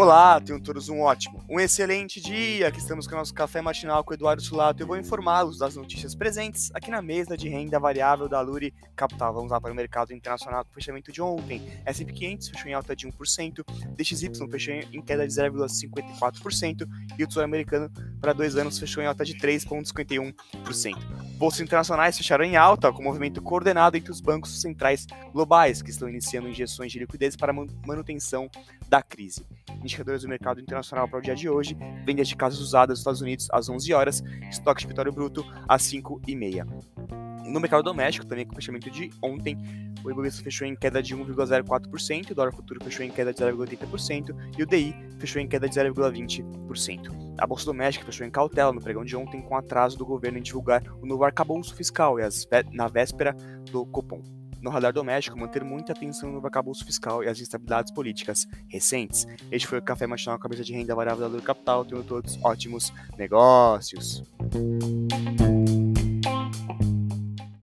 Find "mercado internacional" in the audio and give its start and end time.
9.74-10.64, 30.28-31.08